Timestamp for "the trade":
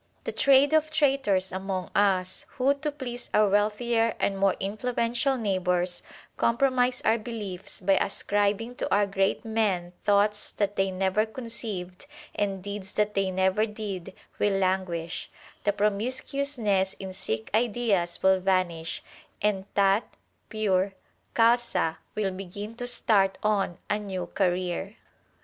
0.23-0.73